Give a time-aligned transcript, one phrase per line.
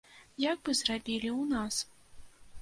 [0.43, 1.75] Як бы зрабілі ў нас?